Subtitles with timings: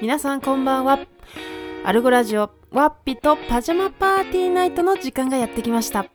[0.00, 0.98] 皆さんこんばんは。
[1.84, 6.06] アルゴラジオワッピとパジャマパーティーナイトの時間がやってきました。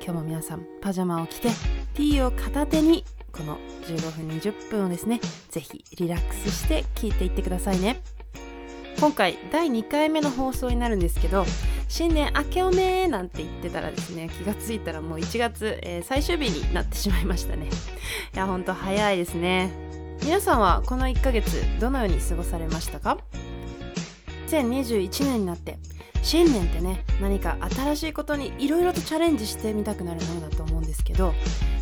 [0.00, 1.48] 今日も皆さんパジャマを着て
[1.94, 5.20] ティーを片手にこの15分20分をですね
[5.50, 8.00] ぜひリラックスして聞いていってくださいね。
[9.00, 11.44] 今回第2回目の放送になるんですけど
[11.88, 17.66] 新年明けおめーなんて言ってたらですね気がついたらもう1月、えー、最終日になってしまいましたね。
[18.34, 20.03] いやほんと早いですね。
[20.22, 23.18] 皆さんはこの1ヶ月どのように過ごされましたか
[24.48, 25.78] ？2021年になって
[26.22, 31.34] 新年ってね何か新しいことにいろいろとチャレンジしてみたくなるものだと思うんですけど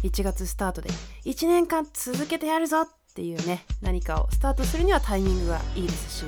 [0.02, 0.90] 1月スタートで
[1.24, 6.24] 1年間続けてやるぞっていうね何かをスタートするにはタイミングがいいですし、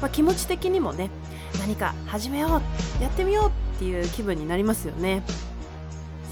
[0.00, 1.10] まあ、気持ち的にもね
[1.58, 2.60] 何か始めよ
[3.00, 5.22] うやってみようっていう気分になりますよね。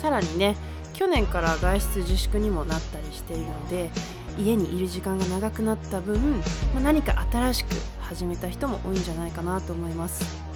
[0.01, 0.56] さらにね
[0.92, 3.91] 去年から外出自粛にもなったりしているので
[4.39, 6.41] 家にいる時間が長くなった分、
[6.75, 7.69] まあ、何か新しく
[8.01, 10.47] 始めた人も多いんじゃないかなと思います。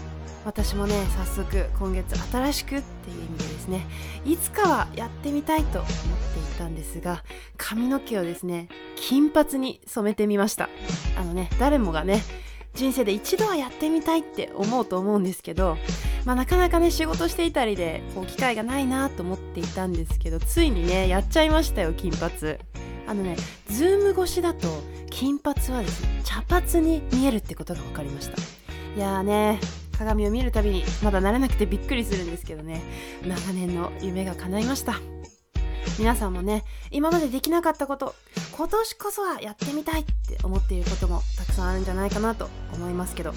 [0.45, 3.87] 私もね早速今月新しくっていう意味でですね
[4.25, 7.23] いつかはやってみたいと思っていたんですが
[7.59, 10.71] 髪の毛をですね金髪に染めてみました。
[11.19, 12.23] あのね誰もがね
[12.73, 15.77] 人生で一度はやってみたいって思うと思うんですけど、
[16.25, 22.59] まあ、なかなかね仕事していたりでこう機会がないなと思っていたんですけどついにねやっちゃいましたよ金髪。
[23.11, 23.35] あのね
[23.67, 24.69] ズーム越しだと
[25.11, 28.37] 金髪はですね茶髪に見えるってことが分かりました。
[28.97, 29.59] いやーね
[29.99, 32.83] 鏡を見るたびにまだ慣れなくてびっくりするんですけどね。
[33.27, 35.01] 長年の夢が叶いました。
[35.99, 38.15] 皆さんもね今までできなかったこと
[38.53, 43.33] 今年こそはやってみたいって思っていることもたくさんあるんじゃないかなと思いますけど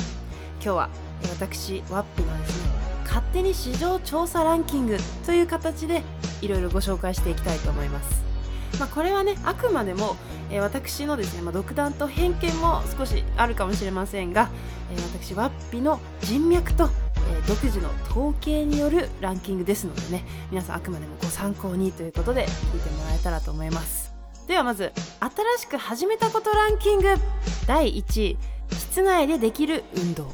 [0.61, 0.89] 今日は
[1.31, 2.69] 私ワッピのですね
[3.05, 6.03] 勝手に市場調査ランキングという形で
[6.41, 8.32] いろいろご紹介していきたいと思います。
[8.79, 10.15] まあ、これはねあくまでも、
[10.49, 14.49] えー、私のですね、まあ、独断と偏見も少しあるかもしれませんが、
[14.91, 16.89] えー、私ワッピの人脈と、
[17.31, 24.13] えー、独自の統計によるランキングですのでね皆さんあくまでもご参考にということで聞いてもらえたらと思います。
[24.47, 27.15] ではまず新しく始めたことランキング。
[27.65, 28.37] 第1位
[28.71, 30.33] 室内でできる運動。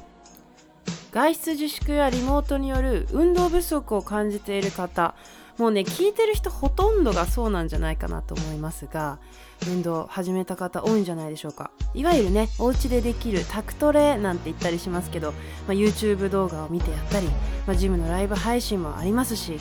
[1.11, 5.13] 外出自粛やリモートによる運動不足を感じている方。
[5.59, 9.19] もうね聞いてる人ほとんどがそうなんじゃないかなと思いますが
[9.67, 11.69] 運動始めた方多いんじゃないでしょうか。
[11.93, 15.37] いわゆるねお家でできるタクトレなんて言ったりしますけど、ま
[15.69, 17.27] あ、YouTube 動画を見てやったり、
[17.67, 19.57] まあ、ジムのライブ配信もありますし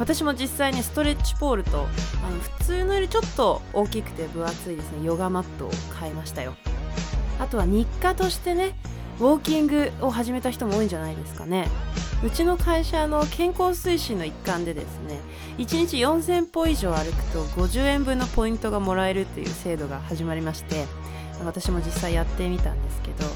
[0.00, 1.86] 私も実際にストレッチポールと
[2.26, 6.56] あの普通のよりちょっと大きくて分厚いですねヨガマットを買いましたよ。
[7.38, 8.74] あとは日課としてね
[9.18, 11.68] ウォーキングを始めた人も多いんじゃないですかね。
[12.24, 15.20] うちの会社の健康推進の一環でですね
[15.58, 20.86] 1日4000歩以上歩くと50円分のポイントがもらえるという制度が始まりまして
[21.44, 23.26] 私も実際やってみたんですけど、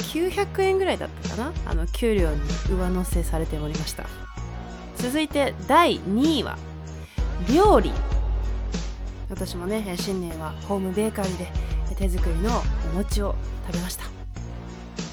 [0.00, 1.52] え900円ぐらいだったかな？
[1.66, 4.06] あの給料に上乗せされておりました。
[4.96, 6.58] 続いて第2位は
[7.48, 7.92] 料理。
[9.30, 11.46] 私もね新年はホームベーカリーで
[11.94, 12.60] 手作りの
[12.92, 13.36] お餅を
[13.68, 14.19] 食べました。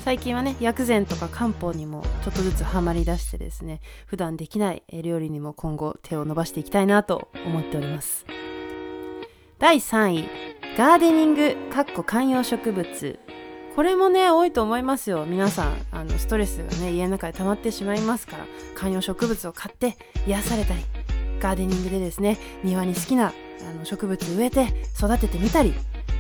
[0.07, 8.25] 最近はね薬膳とか漢方にもちょっとずつハマりだしてですね普段できない料理にも今後手を伸ばしていきたいなと思っております。
[9.59, 10.29] 第3位
[10.77, 13.19] ガーデニングかっこ観葉植物。
[13.75, 15.25] これもね多いと思いますよ。
[15.25, 20.85] 皆さんあのストレスがね家の中で溜まってしまいますから観葉植物を買って癒されたり
[21.41, 23.33] ガーデニングでですね庭に好きな
[23.69, 24.67] あの植物植えて
[24.97, 25.73] 育ててみたり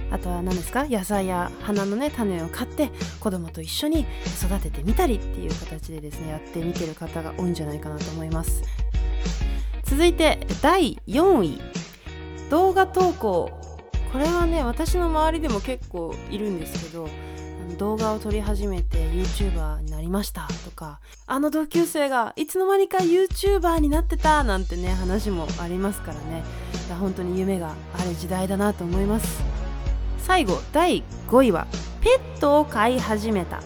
[0.09, 0.85] あとは何ですか？
[0.85, 4.05] 野菜や花のね種を買って子供と一緒に
[4.43, 8.63] 育ててみたりっていう形でですねやってみてる方が多いんじゃないかなと思います。
[9.83, 11.61] 続いて第4位。
[12.49, 13.51] 動画投稿。
[14.13, 17.09] これはね私の周りでも結構いるんですけど
[17.77, 20.47] 動画を撮り始めて YouTuber になりました。
[20.63, 26.43] とかあの同級生がいつの間にか YouTuber になってたなんてね話もありますからね。
[27.01, 29.56] 本当に夢がある時代だなと思います。
[30.27, 31.67] 最後第5位は
[32.01, 33.61] ペットを飼い始めた、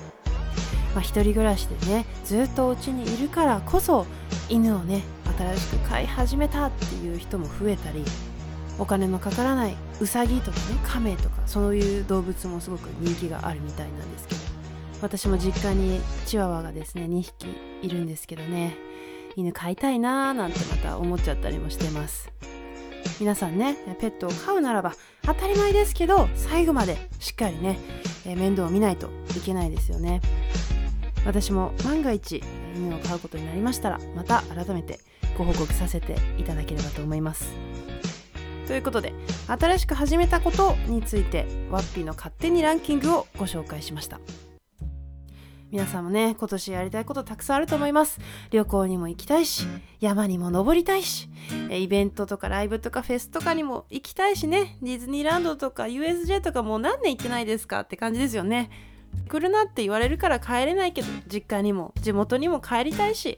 [0.93, 4.05] まあ、一人暮らしでねずっとお家にいるからこそ
[4.47, 5.01] 犬をね
[5.39, 8.05] 新しく飼い始めたっていう人も増えたり
[8.77, 14.41] お金のかからないウサギとかねカメとかそういう動物もすごく人気があるみたいなんですけど
[15.01, 17.47] 私も実家にチワワがですね2匹
[17.81, 18.77] いるんですけどね
[19.35, 22.31] 犬飼いたいなーなんてまた思っちゃったりもしてます。
[23.19, 24.93] 皆さんねペットを飼うならば
[25.23, 27.77] 当たり前ですけど最後までしっかりね、
[28.25, 30.21] 面倒を見ないといけないですよね。
[31.25, 32.41] 私も万が一
[32.75, 34.99] 犬を飼うことになりましたらまた改めて
[35.37, 37.53] ご報告させていただければと思います。
[38.67, 39.13] ということで
[39.47, 44.19] 新しく始めたことについてワッピーの勝手にランキングをご紹介しました。
[45.71, 48.19] 皆さんもね今年やりたいことたくさんあると思います。
[48.51, 49.65] 旅行にも行きたいし
[50.01, 51.29] 山にも登りたいし
[51.71, 54.77] イベントとかライブとかフェスとかにも行きたいしね。
[54.81, 57.81] ディズニーランドとか USJ とかもう何年行ってないですか？
[57.81, 58.69] って感じですよね。
[59.29, 63.37] 来るなって言われるから帰れないけど実家にも地元にも帰りたいし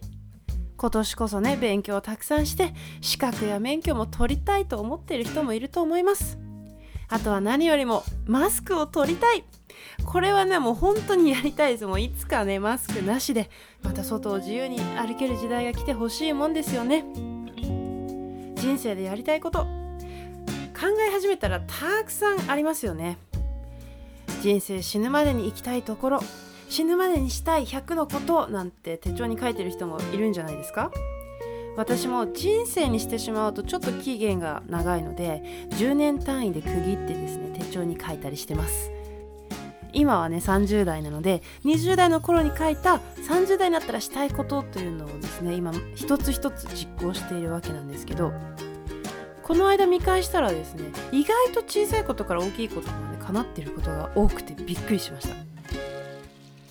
[0.78, 6.40] 今年こそね勉強をたくさんして資格や免許も取りたいと思っている人もいると思います。
[7.10, 9.44] あとは何よりもマスクを取りたい
[10.06, 11.86] これはねもう本当にやりたいです。
[11.86, 13.50] もういつかねマスクなしで
[13.84, 17.06] また外を自由に歩ける時代が来てほしいもんですよね。
[18.56, 23.18] 人生でやりたいこと考え始めたらたくさんありますよね。
[24.42, 26.20] 人生死ぬまでに行きたいところ
[26.70, 30.92] 死ぬまでにしたい100のことなんて手帳に書いてる人もいるんじゃないですか。
[31.76, 35.42] 私も人生にしてしまうとちょっと期限が長いので
[35.72, 38.92] 10年単位で区切ってですね手帳に書いたりしてます。
[39.94, 48.34] 今はね30代なので20代の頃に書いた30代になったらしたいことというのをですね今一つ一つ実行しているわけなんですけど
[49.44, 55.36] この間見返したらですね意外と小さいことから大きいことまで叶っていることが多くてびっくりしました。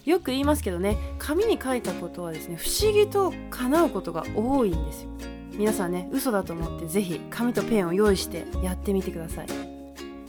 [0.04, 5.10] よく言いますけどね紙に書いたことはですね不思議と叶うことが多いんですよ。
[5.52, 9.46] 皆さんね嘘だと思って是非紙とペンを用意してやってみてください。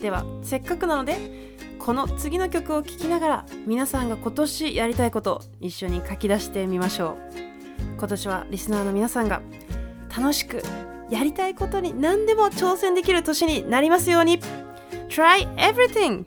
[0.00, 9.42] ではせっかくなのでこの次の曲を聴きながら皆さんが今年やりたいこと一緒に書き出してみましょう今年はリスナーの皆さんが
[10.16, 10.62] 楽しく
[11.10, 14.40] やりたいことに何でも挑戦できる年になりますように
[15.08, 16.26] Try everything!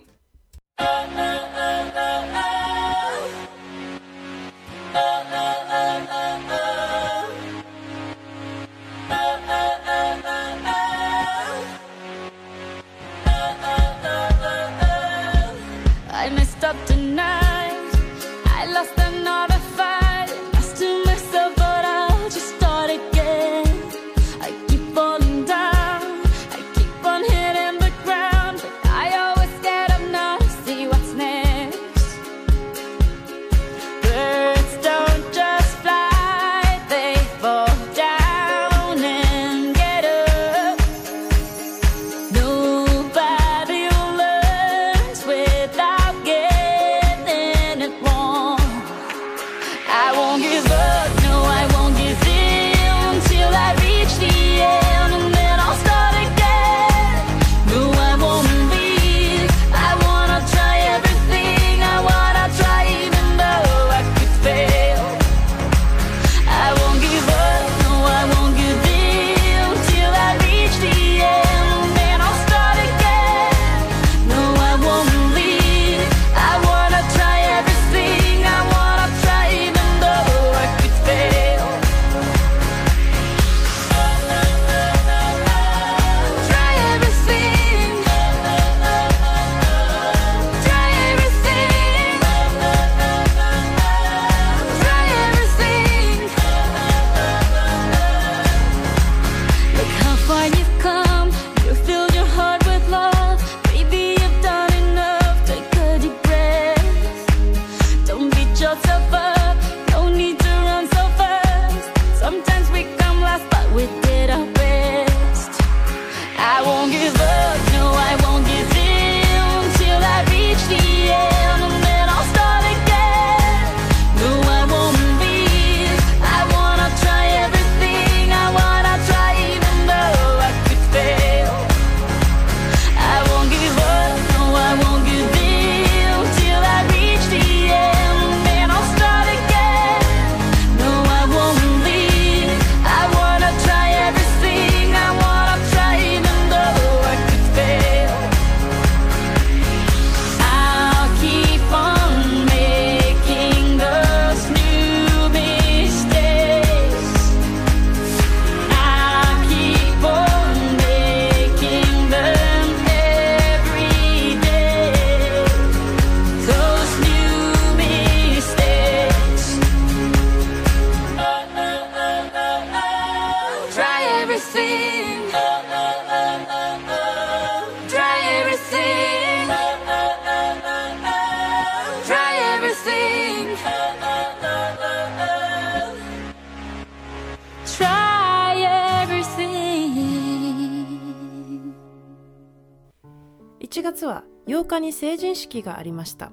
[194.80, 196.32] に成人式がありました。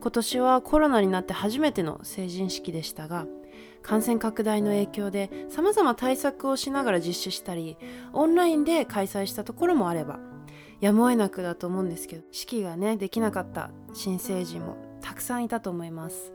[0.00, 3.26] 今年はコロナになって初めての成人式でしたが
[3.82, 7.76] 感染拡大の影響で様々対策をしながら実施したり
[8.12, 10.20] オンラインで開催したところもあれば
[10.80, 16.32] やむを得なくだと思うんですけど式がねできなかった新成人もたくさんいたと思います。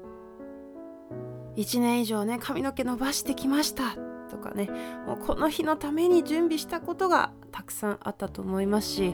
[1.55, 3.95] 1年以上ね髪の毛伸ばしてきました。
[4.29, 4.69] とかね
[5.05, 9.13] もうこの日のために準備したことがたくさんあったと思いますし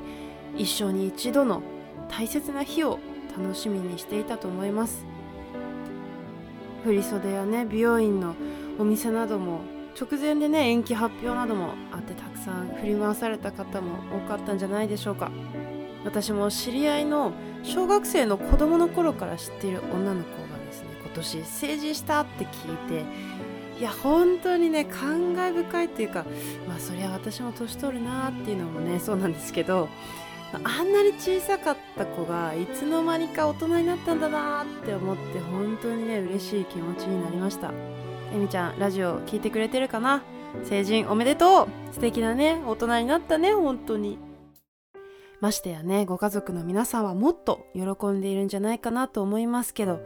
[0.55, 1.61] 一生に一度の
[2.09, 2.99] 大切な日を
[3.37, 5.05] 楽しみにしていたと思います。
[6.83, 8.35] 振袖やね美容院の
[8.79, 9.61] お店なども
[9.99, 15.31] 直前でね延期発表などもあってたくさん振り回された方も多かったんじゃないでしょうか。
[16.05, 17.33] 私も知り合いの
[17.63, 23.03] 小学生の子供の頃から知っている女の子がですね今年成人したって聞いて
[23.79, 26.25] いや本当にね感慨深いっていうか
[26.67, 29.89] まあそりゃ私も年取るなっていうのもねそうなんですけど
[30.53, 37.71] あんなに小さかった子がいつの間にか大人になったんだなって思って本当にね嬉しい気持ちになりました。
[38.33, 40.23] えみちゃんラジオ聞いてくれてるかな？
[40.63, 41.67] 成人おめでとう。
[41.93, 44.19] 素敵なね大人になったね本当に。
[45.39, 49.99] ましてやねご家族の皆さんはもっと喜んでいるんじゃないかなと思いますけど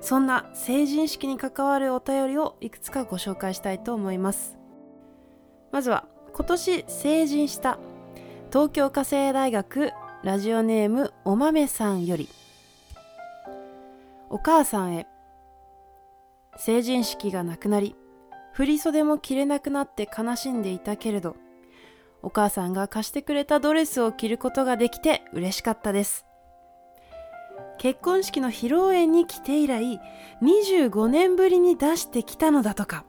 [0.00, 4.56] そんな成人式に関わるお便りをいくつかご紹介したいと思います。
[5.72, 7.78] まずは今年成人した
[8.50, 9.92] 東京家政大学
[10.24, 12.30] ラジオネームお豆さんより。
[14.30, 15.06] お母さんへ。
[16.56, 17.94] 成人式がなくなり
[18.54, 21.36] 振り袖も着れなくなって悲しんでいたけれど
[22.22, 26.24] お母さんが貸してくれたドレスを着ることができて嬉しかったです。
[27.76, 30.00] 結婚式の披露宴に来て以来
[30.42, 33.04] 25年ぶりに出してきたのだとか。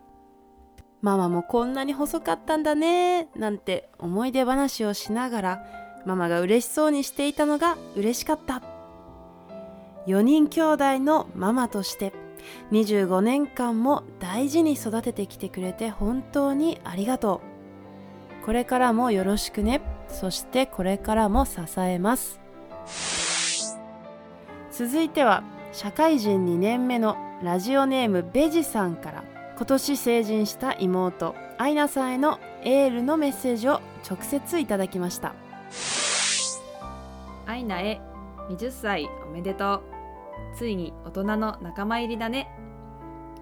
[1.01, 5.65] ママもこんなに細かったんだねなんて思い出話をしながら
[6.05, 8.61] ママが嬉しそうにしていたのが嬉しかった。
[10.07, 12.13] 4人兄弟のママとして
[12.71, 17.41] 25年間も大事に育ててきてくれて本当にありがと
[18.41, 18.45] う。
[18.45, 19.81] これからもよろしくね。
[20.07, 22.39] そしてこれからも支えます。
[24.71, 29.38] 続いては社会人2年目のラジオネームベジさんから。
[29.59, 35.35] 今年成人した妹アイナさんへのエールのメッセージを直接いただきました。
[37.45, 37.99] アイナへ
[38.49, 39.83] 20歳おめでと
[40.53, 40.57] う。
[40.57, 42.47] ついに大人の仲間入りだね。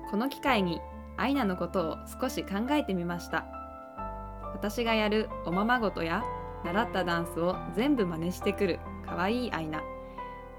[0.09, 0.81] この機会に
[1.17, 3.45] アイナのことを少し考えてみました。
[4.55, 6.23] 私がやるおままごとや
[6.65, 9.83] 習ったダンスを全部真似してくるかわいいアイナ。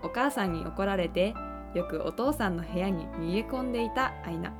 [0.04, 1.34] お母さんに怒られて
[1.74, 4.52] よくお父さんの部屋に逃げ込んでいたアイナ。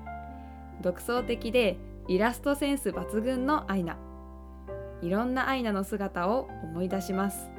[0.81, 1.77] 独創的で
[2.09, 3.97] イラストセンス抜群のアイナ。
[5.03, 7.51] いろんなアイナの姿を思い出します。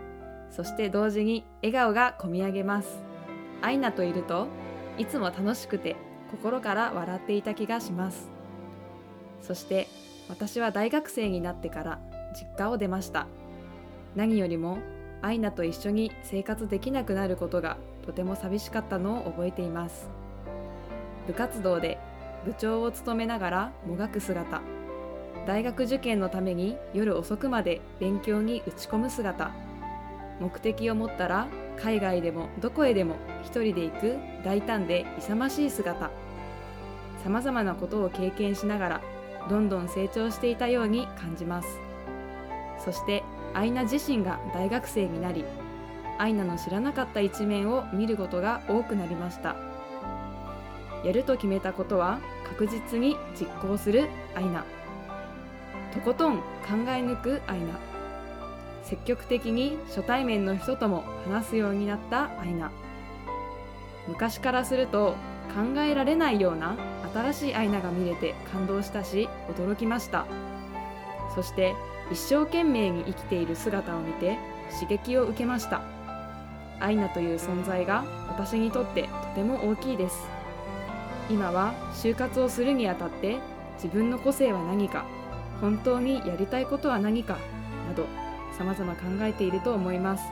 [0.49, 2.99] そして同時に笑顔がこみ上げます。
[3.61, 4.47] アイナといると
[4.97, 5.95] いつも楽しくて
[6.31, 8.29] 心から笑っていた気がします。
[9.41, 9.88] そして
[10.27, 11.99] 私は大学生になってから
[12.33, 13.27] 実家を出ました。
[14.15, 14.79] 何よりも
[15.21, 20.09] アイナと一緒に生活できなくなることがとても寂しかったのを覚えています。
[21.27, 21.99] 部活動で
[22.46, 24.62] 部長を務めながらもがく姿。
[25.46, 29.51] 大学受験のために夜遅くまで勉強に打ち込む姿。
[30.39, 36.12] 目的を持ったら海外でもどこへでも一人で行く大胆で勇ましい姿。
[37.24, 39.01] さまざまなことを経験しながら
[39.50, 41.79] どんどん成長していたように感じます。
[42.77, 45.43] そしてアイナ自身が大学生になり
[46.17, 49.55] アイナの知らなかった一面を見ることが多くなりました。
[51.03, 54.65] やると決めたことは確実に実行するアイナ。
[55.93, 56.43] とことん考
[56.87, 57.79] え抜くアイナ。
[58.83, 62.71] 積極的に初対面の人とも話すようになったアイナ。
[64.07, 65.15] 昔からすると
[65.55, 66.75] 考えられないような
[67.13, 70.25] 新しいアイナが見れて感動したし驚きました。
[71.35, 71.75] そして
[72.11, 74.37] 一生懸命に生きている姿を見て
[74.79, 75.81] 刺激を受けました。
[76.79, 80.38] アイナという存在が私にとってとても大きいです。
[81.29, 83.38] 今は就活をするにあたって
[83.75, 85.05] 自分の個性は何か
[85.62, 87.38] 本当にやりたいことは何か
[87.88, 88.05] など
[88.57, 90.24] 様々考えていると思います。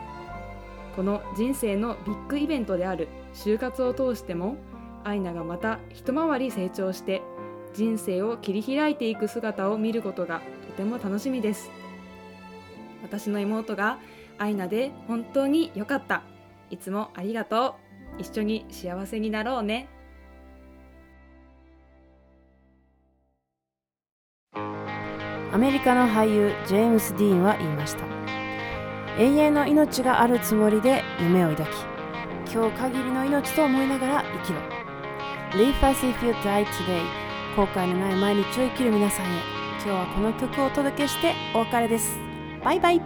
[0.95, 4.57] この人生のビッグイベントである就活を通しても
[5.03, 7.21] アイナがまた一回り成長して
[7.75, 11.69] 人生を切り開いていく姿を見ることがとても楽しみです。
[13.03, 13.99] 私の妹が
[14.39, 16.23] アイナで本当に良かった。
[16.71, 17.75] いつもありがと
[18.17, 18.21] う。
[18.21, 19.87] 一緒に幸せになろうね。
[25.57, 28.05] アメリカの俳優ジェームス・ディーンは言いました。
[29.17, 34.59] 永遠の命があるつもりで夢を抱き今日限りの命と思いながら生きろ。
[35.53, 37.01] Live as if you die today
[37.55, 39.29] 後悔のない毎日を生きる皆さんへ。
[39.83, 42.19] 今日はこの曲をお届けしてお別れです。
[42.63, 43.01] バイバイ。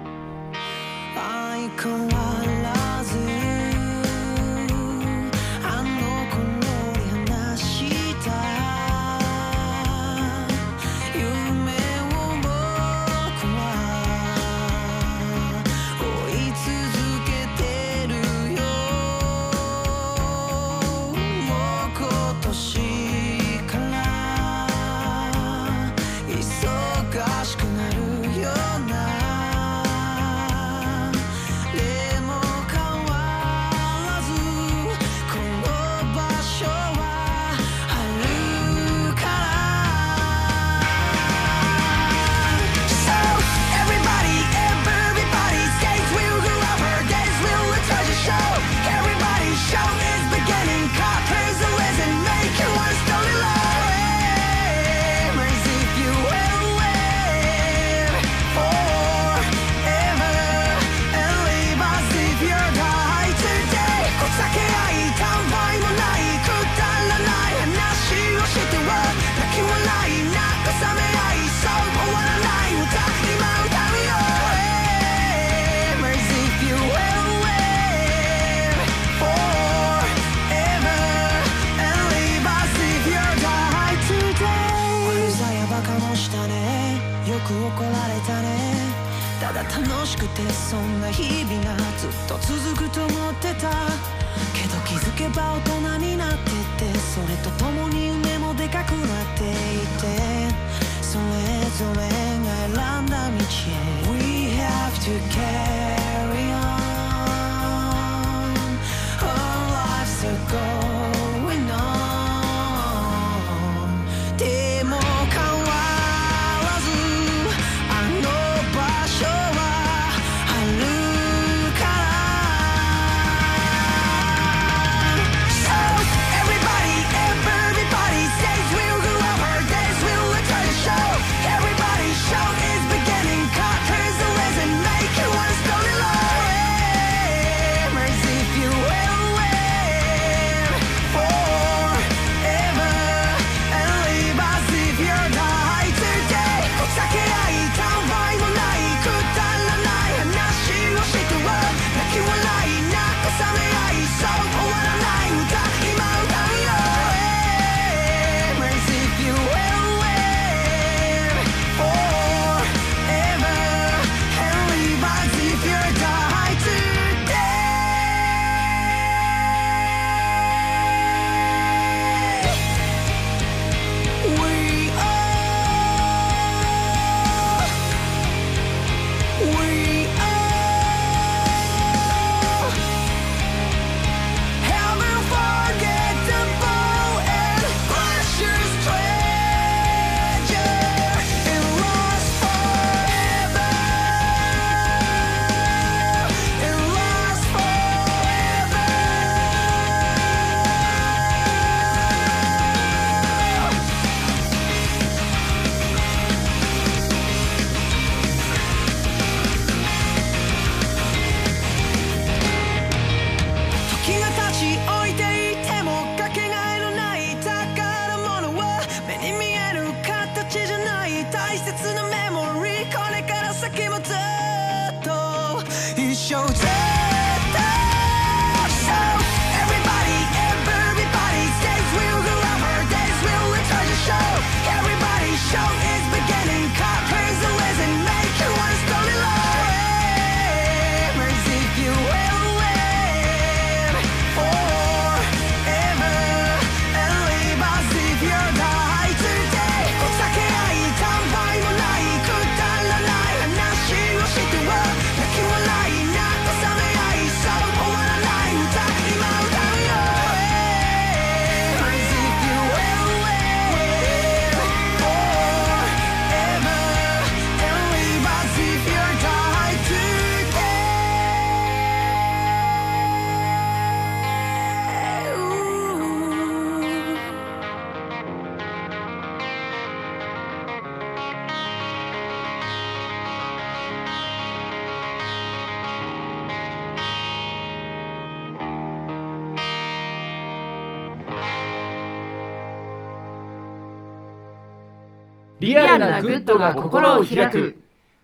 [295.62, 297.78] リアルなグッドが心を開く。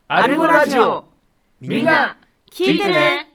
[0.07, 1.05] アルゴラジオ。
[1.61, 2.17] みんな
[2.51, 3.26] 聞いてね。